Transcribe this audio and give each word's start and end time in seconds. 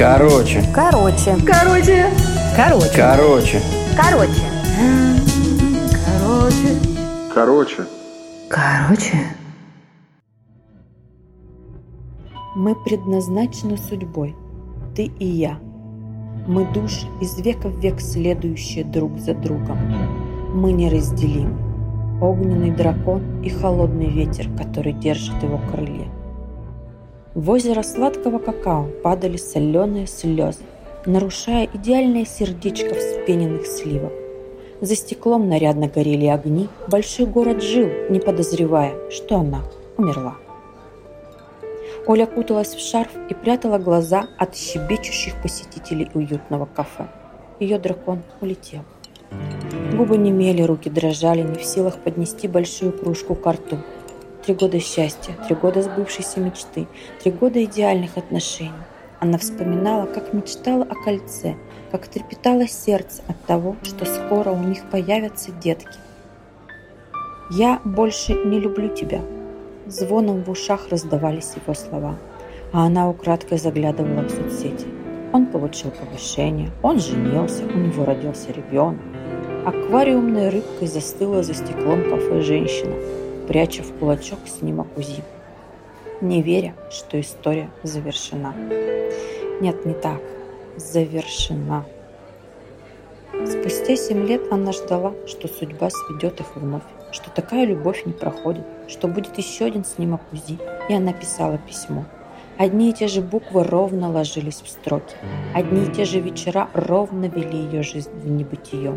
Короче. 0.00 0.64
Короче. 0.74 1.36
Короче. 1.46 2.06
Короче. 2.56 2.90
Короче. 2.96 3.60
Короче. 3.94 4.40
Короче. 6.06 6.78
Короче. 7.34 7.82
Короче. 8.48 9.18
Мы 12.56 12.74
предназначены 12.76 13.76
судьбой, 13.76 14.34
ты 14.96 15.10
и 15.18 15.26
я. 15.26 15.58
Мы 16.46 16.64
души 16.72 17.06
из 17.20 17.38
века 17.38 17.68
в 17.68 17.78
век 17.80 18.00
следующие 18.00 18.84
друг 18.86 19.18
за 19.18 19.34
другом. 19.34 19.76
Мы 20.54 20.72
неразделимы. 20.72 21.58
Огненный 22.22 22.70
дракон 22.70 23.42
и 23.42 23.50
холодный 23.50 24.08
ветер, 24.08 24.48
который 24.56 24.94
держит 24.94 25.42
его 25.42 25.60
крылья. 25.70 26.08
В 27.34 27.48
озеро 27.50 27.84
сладкого 27.84 28.40
какао 28.40 28.88
падали 29.04 29.36
соленые 29.36 30.08
слезы, 30.08 30.64
нарушая 31.06 31.68
идеальное 31.72 32.24
сердечко 32.24 32.96
вспененных 32.96 33.68
сливок. 33.68 34.12
За 34.80 34.96
стеклом 34.96 35.48
нарядно 35.48 35.86
горели 35.86 36.26
огни, 36.26 36.68
большой 36.88 37.26
город 37.26 37.62
жил, 37.62 37.88
не 38.08 38.18
подозревая, 38.18 38.94
что 39.10 39.36
она 39.36 39.62
умерла. 39.96 40.38
Оля 42.08 42.26
куталась 42.26 42.74
в 42.74 42.80
шарф 42.80 43.10
и 43.28 43.34
прятала 43.34 43.78
глаза 43.78 44.26
от 44.36 44.56
щебечущих 44.56 45.40
посетителей 45.40 46.10
уютного 46.14 46.66
кафе. 46.66 47.06
Ее 47.60 47.78
дракон 47.78 48.22
улетел. 48.40 48.80
Губы 49.96 50.16
немели, 50.16 50.62
руки 50.62 50.90
дрожали, 50.90 51.42
не 51.42 51.58
в 51.58 51.64
силах 51.64 51.98
поднести 51.98 52.48
большую 52.48 52.92
кружку 52.92 53.36
к 53.36 53.46
рту. 53.46 53.78
Три 54.44 54.54
года 54.54 54.80
счастья, 54.80 55.34
три 55.46 55.54
года 55.54 55.82
сбывшейся 55.82 56.40
мечты, 56.40 56.86
три 57.22 57.30
года 57.30 57.62
идеальных 57.64 58.16
отношений. 58.16 58.72
Она 59.18 59.36
вспоминала, 59.38 60.06
как 60.06 60.32
мечтала 60.32 60.84
о 60.84 60.94
кольце, 60.94 61.56
как 61.90 62.08
трепетало 62.08 62.66
сердце 62.66 63.22
от 63.28 63.38
того, 63.44 63.76
что 63.82 64.06
скоро 64.06 64.50
у 64.50 64.62
них 64.62 64.88
появятся 64.90 65.52
детки. 65.52 65.98
«Я 67.50 67.80
больше 67.84 68.32
не 68.32 68.58
люблю 68.58 68.88
тебя», 68.94 69.20
Звоном 69.90 70.44
в 70.44 70.50
ушах 70.50 70.88
раздавались 70.90 71.54
его 71.56 71.74
слова, 71.74 72.16
а 72.72 72.86
она 72.86 73.10
украдкой 73.10 73.58
заглядывала 73.58 74.22
в 74.22 74.30
соцсети. 74.30 74.86
Он 75.32 75.46
получил 75.46 75.90
повышение, 75.90 76.70
он 76.82 77.00
женился, 77.00 77.64
у 77.64 77.76
него 77.76 78.04
родился 78.04 78.52
ребенок. 78.52 79.00
Аквариумной 79.66 80.48
рыбкой 80.50 80.86
застыла 80.86 81.42
за 81.42 81.54
стеклом 81.54 82.08
кафе 82.08 82.40
женщина, 82.40 82.94
пряча 83.50 83.82
в 83.82 83.98
кулачок 83.98 84.38
снимок 84.46 84.86
УЗИ, 84.96 85.24
не 86.20 86.40
веря, 86.40 86.76
что 86.88 87.20
история 87.20 87.68
завершена. 87.82 88.54
Нет, 89.60 89.84
не 89.84 89.92
так. 89.92 90.20
Завершена. 90.76 91.84
Спустя 93.44 93.96
семь 93.96 94.24
лет 94.24 94.52
она 94.52 94.70
ждала, 94.70 95.14
что 95.26 95.48
судьба 95.48 95.90
сведет 95.90 96.38
их 96.38 96.54
вновь 96.54 96.84
что 97.12 97.28
такая 97.30 97.66
любовь 97.66 98.06
не 98.06 98.12
проходит, 98.12 98.64
что 98.86 99.08
будет 99.08 99.36
еще 99.36 99.64
один 99.64 99.84
снимок 99.84 100.20
УЗИ, 100.32 100.60
и 100.88 100.94
она 100.94 101.12
писала 101.12 101.58
письмо. 101.58 102.04
Одни 102.56 102.90
и 102.90 102.92
те 102.92 103.08
же 103.08 103.20
буквы 103.20 103.64
ровно 103.64 104.12
ложились 104.12 104.60
в 104.60 104.68
строки. 104.68 105.16
Одни 105.56 105.86
и 105.86 105.92
те 105.92 106.04
же 106.04 106.20
вечера 106.20 106.68
ровно 106.72 107.24
вели 107.24 107.58
ее 107.58 107.82
жизнь 107.82 108.12
в 108.12 108.30
небытие. 108.30 108.96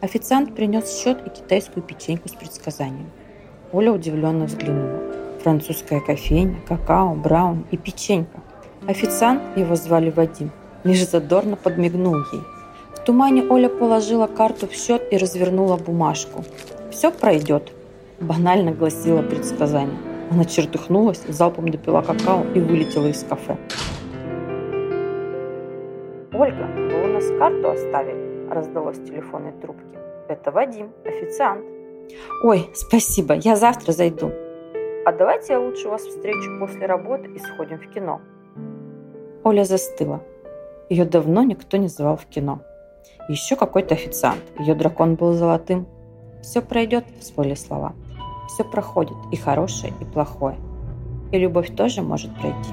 Официант 0.00 0.54
принес 0.54 0.98
счет 0.98 1.18
и 1.26 1.30
китайскую 1.30 1.82
печеньку 1.82 2.28
с 2.28 2.32
предсказанием. 2.32 3.10
Оля 3.72 3.92
удивленно 3.92 4.46
взглянула. 4.46 5.00
Французская 5.42 6.00
кофейня, 6.00 6.60
какао, 6.66 7.14
браун 7.14 7.66
и 7.70 7.76
печенька. 7.76 8.40
Официант, 8.86 9.42
его 9.56 9.74
звали 9.76 10.10
Вадим, 10.10 10.50
лишь 10.84 11.06
задорно 11.06 11.56
подмигнул 11.56 12.16
ей– 12.32 12.42
тумане 13.08 13.42
Оля 13.48 13.70
положила 13.70 14.26
карту 14.26 14.66
в 14.66 14.74
счет 14.74 15.02
и 15.10 15.16
развернула 15.16 15.78
бумажку. 15.78 16.44
«Все 16.90 17.10
пройдет»,– 17.10 17.72
банально 18.20 18.72
гласило 18.72 19.22
предсказание. 19.22 19.96
Она 20.30 20.44
чертыхнулась, 20.44 21.22
залпом 21.26 21.70
допила 21.70 22.02
какао 22.02 22.44
и 22.54 22.60
вылетела 22.60 23.06
из 23.06 23.24
кафе. 23.24 23.56
«Ольга, 26.34 26.68
вы 26.76 27.04
у 27.04 27.06
нас 27.14 27.24
карту 27.38 27.70
оставили?»– 27.70 28.27
раздалось 28.50 28.98
в 28.98 29.04
телефонной 29.04 29.52
трубке. 29.52 29.98
«Это 30.28 30.50
Вадим, 30.50 30.92
официант». 31.04 31.64
«Ой, 32.42 32.70
спасибо, 32.74 33.34
я 33.34 33.56
завтра 33.56 33.92
зайду». 33.92 34.30
«А 35.04 35.12
давайте 35.12 35.54
я 35.54 35.60
лучше 35.60 35.88
вас 35.88 36.02
встречу 36.02 36.58
после 36.58 36.86
работы 36.86 37.28
и 37.34 37.38
сходим 37.38 37.78
в 37.78 37.90
кино». 37.90 38.20
Оля 39.44 39.64
застыла. 39.64 40.22
Ее 40.88 41.04
давно 41.04 41.42
никто 41.42 41.76
не 41.76 41.88
звал 41.88 42.16
в 42.16 42.26
кино. 42.26 42.60
Еще 43.28 43.56
какой-то 43.56 43.94
официант. 43.94 44.42
Ее 44.58 44.74
дракон 44.74 45.14
был 45.14 45.32
золотым. 45.32 45.86
Все 46.42 46.62
пройдет, 46.62 47.04
всплыли 47.20 47.54
слова. 47.54 47.94
Все 48.48 48.64
проходит, 48.64 49.16
и 49.32 49.36
хорошее, 49.36 49.92
и 50.00 50.04
плохое. 50.04 50.56
И 51.30 51.38
любовь 51.38 51.74
тоже 51.76 52.02
может 52.02 52.34
пройти. 52.40 52.72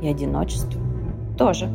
И 0.00 0.08
одиночество 0.08 0.80
тоже. 1.36 1.68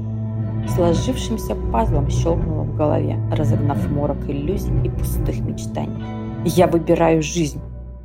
Сложившимся 0.75 1.55
пазлом 1.71 2.09
щелкнуло 2.09 2.63
в 2.63 2.75
голове, 2.75 3.17
разогнав 3.31 3.91
морок 3.91 4.17
иллюзий 4.27 4.73
и 4.83 4.89
пустых 4.89 5.39
мечтаний. 5.39 6.03
«Я 6.45 6.67
выбираю 6.67 7.21
жизнь!» 7.21 7.61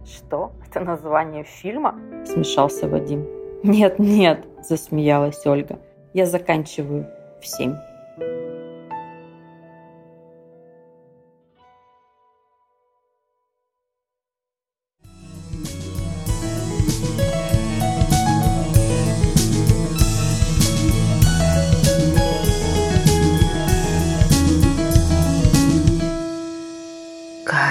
«Что? 0.07 0.53
Это 0.67 0.81
название 0.81 1.45
фильма?»– 1.45 1.95
смешался 2.25 2.89
Вадим. 2.89 3.25
«Нет, 3.63 3.99
нет!»– 3.99 4.45
засмеялась 4.69 5.47
Ольга. 5.47 5.79
«Я 6.15 6.27
заканчиваю 6.27 7.07
в 7.41 7.47
семь». 7.47 7.75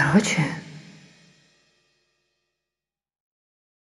а 0.04 0.20
去 0.20 0.42